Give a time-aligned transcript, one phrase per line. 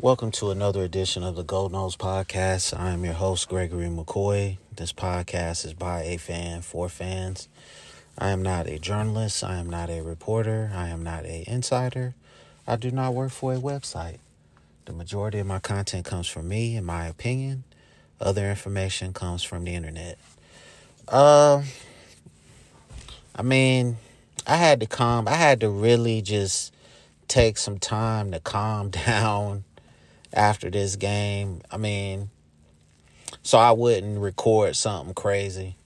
[0.00, 2.72] Welcome to another edition of the Gold Nose Podcast.
[2.78, 4.58] I am your host, Gregory McCoy.
[4.76, 7.48] This podcast is by a fan for fans.
[8.16, 9.42] I am not a journalist.
[9.42, 10.70] I am not a reporter.
[10.72, 12.14] I am not a insider.
[12.64, 14.18] I do not work for a website.
[14.84, 17.64] The majority of my content comes from me and my opinion.
[18.20, 20.16] Other information comes from the internet.
[21.08, 21.64] Uh,
[23.34, 23.96] I mean,
[24.46, 25.26] I had to calm.
[25.26, 26.72] I had to really just
[27.26, 29.64] take some time to calm down
[30.32, 31.62] after this game.
[31.70, 32.30] I mean,
[33.42, 35.76] so I wouldn't record something crazy.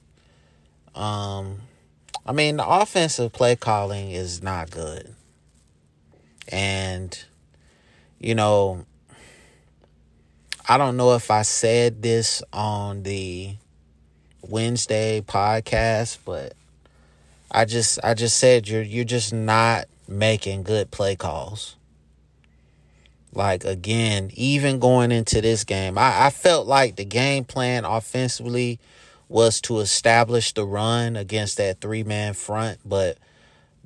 [0.94, 1.60] Um,
[2.24, 5.14] I mean, the offensive play calling is not good.
[6.48, 7.18] And,
[8.18, 8.84] you know,
[10.68, 13.56] I don't know if I said this on the
[14.42, 16.54] Wednesday podcast, but
[17.50, 21.76] I just I just said you're you're just not making good play calls.
[23.32, 28.78] Like again, even going into this game, I, I felt like the game plan offensively
[29.28, 33.16] was to establish the run against that three man front, but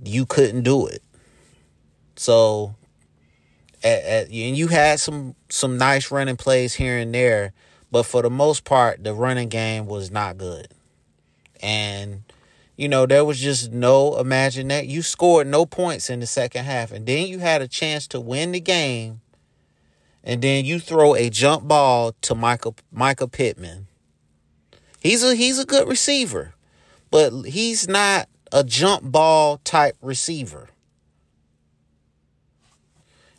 [0.05, 1.03] you couldn't do it.
[2.17, 2.75] So,
[3.85, 7.53] at, at, and you had some some nice running plays here and there,
[7.93, 10.69] but for the most part, the running game was not good.
[11.63, 12.25] And
[12.77, 16.65] you know, there was just no imagine that you scored no points in the second
[16.65, 19.21] half, and then you had a chance to win the game
[20.27, 23.87] and then you throw a jump ball to Mycah Mycah Pittman.
[24.99, 26.53] He's a he's a good receiver,
[27.13, 30.69] but he's not a jump ball type receiver.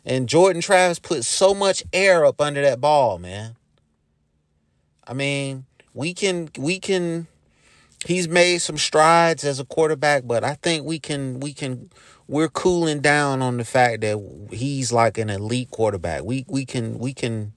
[0.04, 3.56] And Jordan Travis put so much air up under that ball, man.
[5.06, 7.26] I mean, we can we can
[8.06, 11.90] he's made some strides as a quarterback, but I think we can we can
[12.26, 16.24] we're cooling down on the fact that he's like an elite quarterback.
[16.24, 17.52] We we can we can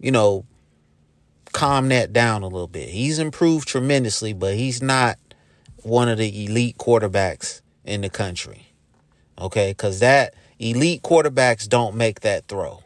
[0.00, 0.44] you know
[1.52, 2.90] calm that down a little bit.
[2.90, 5.18] He's improved tremendously, but he's not
[5.82, 8.66] one of the elite quarterbacks in the country.
[9.40, 9.72] Okay?
[9.74, 12.82] Cuz that elite quarterbacks don't make that throw.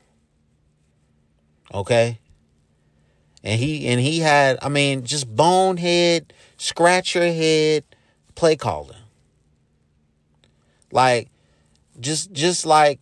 [1.74, 2.20] Okay?
[3.44, 7.84] And he and he had I mean just bonehead, scratch your head
[8.34, 8.96] play calling.
[10.90, 11.30] Like
[11.98, 13.00] just just like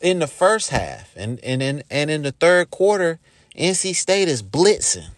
[0.00, 3.18] in the first half and and in and in the third quarter,
[3.56, 5.10] NC State is blitzing.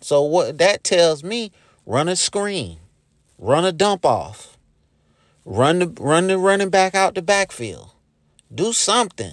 [0.00, 1.52] So what that tells me,
[1.86, 2.78] run a screen,
[3.38, 4.58] run a dump off,
[5.44, 7.90] run the run the running back out the backfield.
[8.54, 9.32] Do something.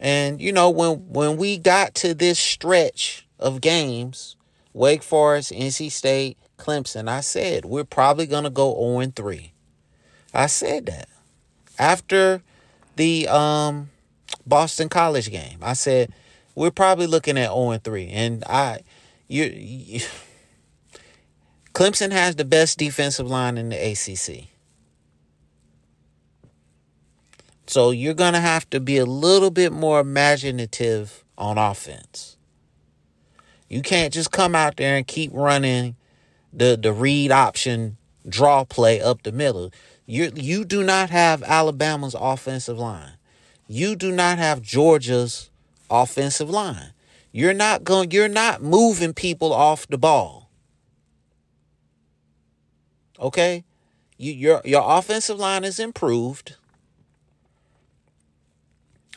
[0.00, 4.36] And you know, when when we got to this stretch of games,
[4.72, 9.52] Wake Forest, NC State, Clemson, I said we're probably to go 0 3.
[10.34, 11.08] I said that.
[11.78, 12.42] After
[12.96, 13.90] the um,
[14.46, 16.12] Boston College game, I said
[16.54, 18.08] we're probably looking at 0 3.
[18.08, 18.80] And I
[19.26, 20.00] you, you
[21.74, 24.48] Clemson has the best defensive line in the ACC.
[27.68, 32.38] So you're going to have to be a little bit more imaginative on offense.
[33.68, 35.94] You can't just come out there and keep running
[36.50, 39.70] the the read option draw play up the middle.
[40.06, 43.12] You you do not have Alabama's offensive line.
[43.66, 45.50] You do not have Georgia's
[45.90, 46.92] offensive line.
[47.32, 50.48] You're not going you're not moving people off the ball.
[53.20, 53.64] Okay?
[54.16, 56.56] You, your your offensive line is improved.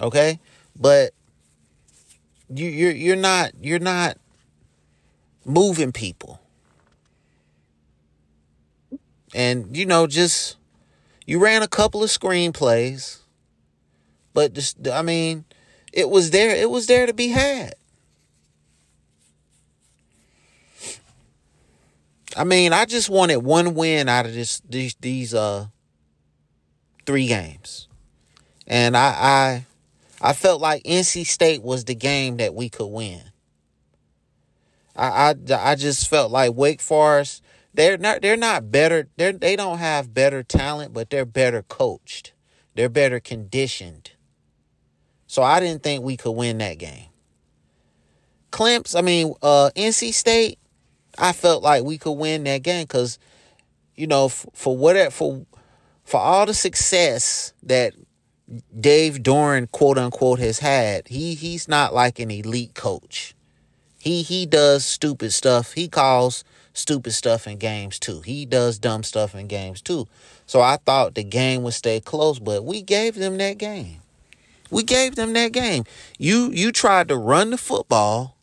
[0.02, 0.40] Okay?
[0.76, 1.12] But
[2.54, 4.18] you you're you're not you're not
[5.46, 6.40] moving people.
[9.34, 10.58] And, you know, just
[11.26, 13.20] you ran a couple of screenplays,
[14.34, 15.46] but just, I mean,
[15.94, 17.76] it was there, it was there to be had.
[22.36, 25.68] I mean, I just wanted one win out of this these these uh
[27.06, 27.90] three games.
[28.66, 29.66] And I I
[30.22, 33.24] I felt like NC State was the game that we could win.
[34.96, 37.42] I I, I just felt like Wake Forest
[37.74, 42.34] they're not they're not better they they don't have better talent but they're better coached.
[42.76, 44.12] They're better conditioned.
[45.28, 47.08] So i didn't think we could win that game.
[48.52, 50.60] Clemps i mean uh nc state
[51.18, 53.18] i felt like we could win that game because
[53.96, 55.46] you know for, for for
[56.04, 57.94] for all the success that
[58.80, 63.34] dave doeren quote unquote has had he he's not like an elite coach
[64.00, 66.44] he he does stupid stuff he calls
[66.74, 68.22] stupid stuff in games too.
[68.22, 70.08] He does dumb stuff in games too.
[70.46, 74.02] So I thought the game would stay close, but we gave them that game.
[74.70, 75.84] We gave them that game.
[76.18, 78.38] You you tried to run the football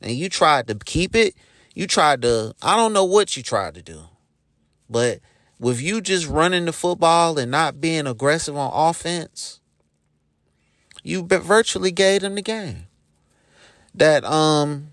[0.00, 1.34] and you tried to keep it.
[1.74, 4.02] You tried to I don't know what you tried to do.
[4.90, 5.20] But
[5.62, 9.60] with you just running the football and not being aggressive on offense,
[11.04, 12.88] you virtually gave them the game.
[13.94, 14.88] That um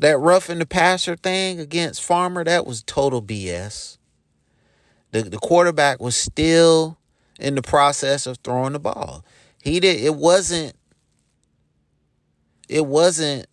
[0.00, 3.98] that roughing the passer thing against Farmer, that was total BS.
[5.12, 6.98] The the quarterback was still
[7.38, 9.24] in the process of throwing the ball.
[9.62, 10.74] He did it wasn't
[12.68, 13.46] it wasn't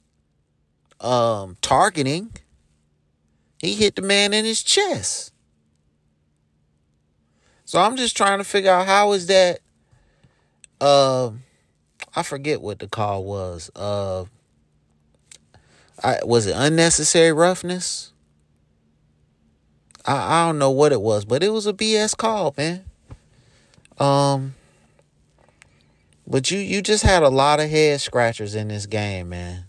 [1.00, 2.32] um targeting.
[3.60, 5.32] He hit the man in his chest.
[7.70, 9.60] So I'm just trying to figure out how is that
[10.82, 11.30] uh
[12.16, 13.70] I forget what the call was.
[13.76, 14.26] Uh
[16.04, 18.12] I was it unnecessary roughness?
[20.04, 22.86] I, I don't know what it was, but it was a BS call, man.
[24.00, 24.56] Um
[26.26, 29.66] but you you just had a lot of head scratchers in this game, man.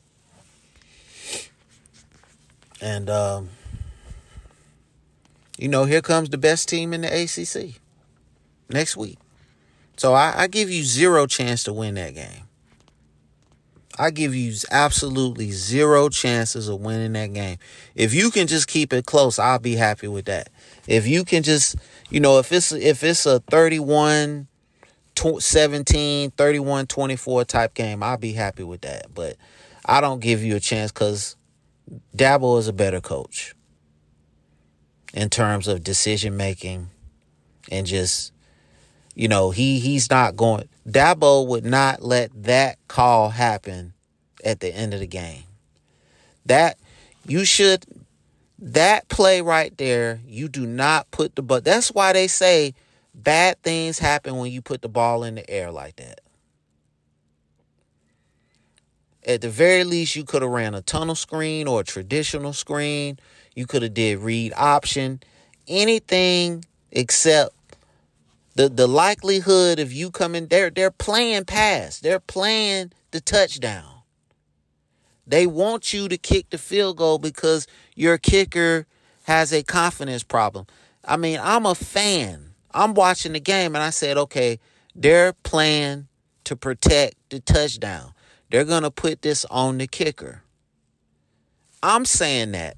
[2.81, 3.51] And um,
[5.59, 7.80] you know, here comes the best team in the ACC
[8.71, 9.19] next week.
[9.97, 12.45] So I, I give you zero chance to win that game.
[13.99, 17.59] I give you absolutely zero chances of winning that game.
[17.95, 20.49] If you can just keep it close, I'll be happy with that.
[20.87, 21.77] If you can just,
[22.09, 24.49] you know, if it's if it's a 31
[25.39, 29.13] 17, 31, 24 type game, I'll be happy with that.
[29.15, 29.37] But
[29.85, 31.37] I don't give you a chance because
[32.17, 33.55] Dabo is a better coach
[35.13, 36.89] in terms of decision making
[37.71, 38.33] and just
[39.15, 43.93] you know he he's not going Dabo would not let that call happen
[44.45, 45.45] at the end of the game.
[46.47, 46.79] That
[47.27, 47.85] you should
[48.59, 52.75] that play right there, you do not put the but that's why they say
[53.23, 56.21] Bad things happen when you put the ball in the air like that.
[59.27, 63.19] At the very least, you could have ran a tunnel screen or a traditional screen.
[63.55, 65.21] You could have did read option,
[65.69, 67.55] anything except
[68.61, 70.71] the the likelihood of you coming there.
[70.71, 72.01] They're playing pass.
[72.01, 74.03] They're playing the touchdown.
[75.27, 78.87] They want you to kick the field goal because your kicker
[79.25, 80.67] has a confidence problem.
[81.05, 84.59] I mean, I'm a fan I'm watching the game and I said, okay,
[84.95, 86.09] they're playing
[86.45, 88.13] to protect the touchdown.
[88.51, 90.43] They're going to put this on the kicker.
[91.83, 92.77] I'm saying that.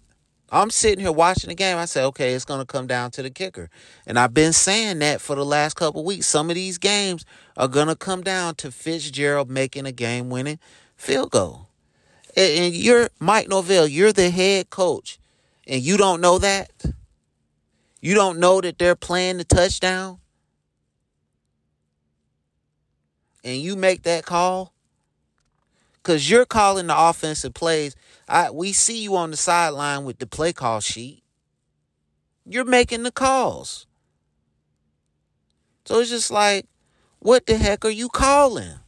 [0.53, 1.79] I'm sitting here watching the game.
[1.79, 3.71] I said, okay, it's going to come down to the kicker.
[4.07, 6.27] And I've been saying that for the last couple weeks.
[6.27, 7.25] Some of these games
[7.57, 10.59] are going to come down to Fitzgerald making a game winning
[10.95, 11.69] field goal.
[12.37, 15.19] And you're Mike Norvell, you're the head coach,
[15.67, 16.71] and you don't know that?
[18.01, 20.19] You don't know that they're playing the touchdown?
[23.45, 24.73] And you make that call?
[25.95, 27.95] Because you're calling the offensive plays.
[28.29, 31.23] I we see you on the sideline with the play call sheet.
[32.45, 33.87] You're making the calls.
[35.85, 36.67] So it's just like,
[37.19, 38.79] what the heck are you calling?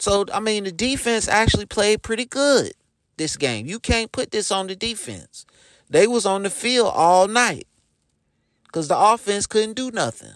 [0.00, 2.72] So I mean the defense actually played pretty good
[3.16, 3.66] this game.
[3.66, 5.44] You can't put this on the defense.
[5.90, 7.66] They was on the field all night
[8.64, 10.34] because the offense couldn't do nothing.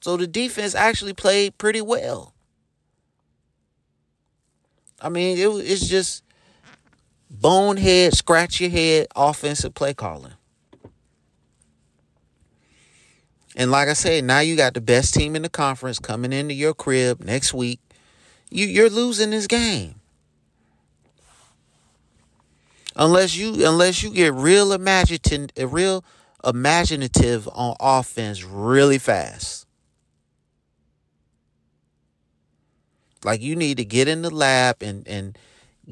[0.00, 2.34] So the defense actually played pretty well.
[5.00, 6.24] I mean, it, it's just
[7.30, 10.32] bonehead, scratch your head offensive play calling.
[13.56, 16.54] And like I said, now you got the best team in the conference coming into
[16.54, 17.80] your crib next week.
[18.50, 19.96] You you're losing this game
[22.96, 26.04] unless you unless you get real imaginative real
[26.44, 29.67] imaginative on offense really fast.
[33.24, 35.38] Like you need to get in the lab and and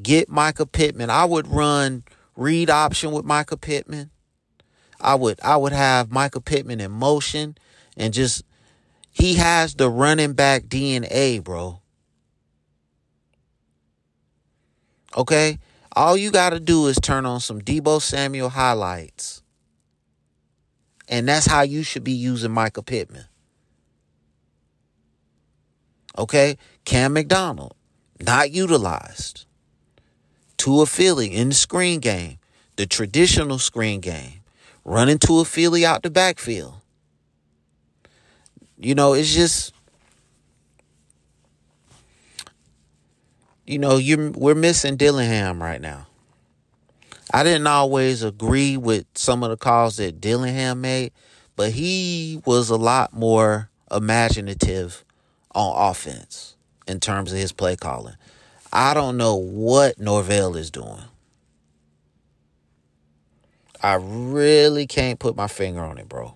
[0.01, 1.09] get Mycah Pittman.
[1.09, 2.03] I would run
[2.35, 4.11] read option with Mycah Pittman.
[5.01, 7.57] I would I would have Mycah Pittman in motion
[7.95, 8.43] and just
[9.11, 11.81] he has the running back DNA, bro.
[15.15, 15.57] Okay?
[15.95, 19.41] All you got to do is turn on some Deebo Samuel highlights.
[21.07, 23.25] And that's how you should be using Mycah Pittman.
[26.17, 26.57] Okay?
[26.85, 27.75] Cam McDonald,
[28.19, 29.45] not utilized.
[30.57, 32.39] Toafili in the screen game,
[32.75, 34.41] the traditional screen game,
[34.83, 36.75] running Toafili out the backfield.
[38.79, 39.73] You know, it's just
[43.67, 46.07] you know, you we're missing Dillingham right now.
[47.33, 51.11] I didn't always agree with some of the calls that Dillingham made,
[51.57, 55.03] but he was a lot more imaginative
[55.57, 56.55] on offense
[56.87, 58.13] in terms of his play calling.
[58.71, 61.01] I don't know what Norvell is doing.
[63.81, 66.35] I really can't put my finger on it, bro.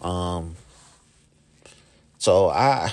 [0.00, 0.56] Um
[2.18, 2.92] so I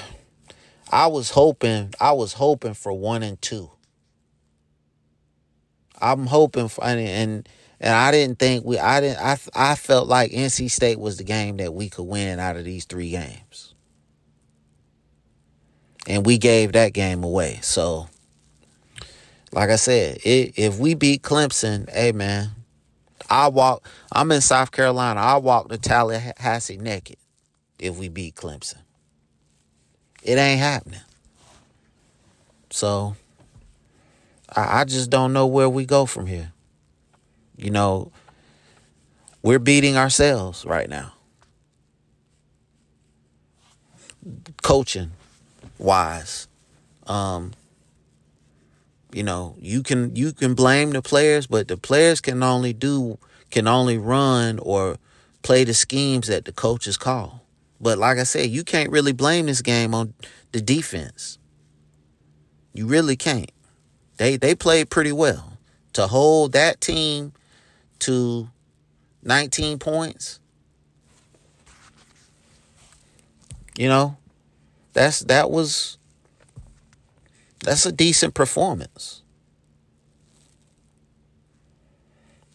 [0.91, 3.71] I was hoping I was hoping for one and two.
[5.99, 7.49] I'm hoping for and and,
[7.79, 11.23] and I didn't think we I didn't I I felt like NC State was the
[11.23, 13.70] game that we could win out of these three games.
[16.07, 17.59] And we gave that game away.
[17.61, 18.07] So
[19.51, 22.49] like I said, it, if we beat Clemson, hey man,
[23.29, 25.19] I walk I'm in South Carolina.
[25.19, 27.17] I walk to Tallahassee naked
[27.79, 28.79] if we beat Clemson.
[30.23, 31.01] It ain't happening.
[32.69, 33.15] So
[34.55, 36.53] I, I just don't know where we go from here.
[37.57, 38.11] You know,
[39.41, 41.13] we're beating ourselves right now.
[44.61, 45.11] Coaching
[45.81, 46.47] wise.
[47.07, 47.51] Um,
[49.11, 53.17] you know, you can you can blame the players, but the players can only do
[53.49, 54.97] can only run or
[55.41, 57.41] play the schemes that the coaches call.
[57.79, 60.13] But like I said, you can't really blame this game on
[60.51, 61.39] the defense.
[62.73, 63.51] You really can't.
[64.17, 65.57] They they played pretty well
[65.93, 67.33] to hold that team
[67.99, 68.49] to
[69.23, 70.39] 19 points.
[73.77, 74.17] You know,
[74.93, 75.97] that's that was
[77.63, 79.21] that's a decent performance.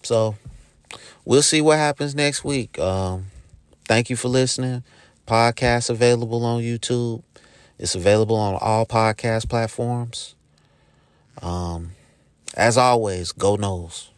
[0.03, 0.37] So,
[1.25, 2.79] we'll see what happens next week.
[2.79, 3.27] Um,
[3.87, 4.85] thank you for listening.
[5.27, 7.23] Podcast available on YouTube.
[7.79, 10.35] It's available on all podcast platforms.
[11.43, 11.93] Um,
[12.57, 14.09] as always, go Noles.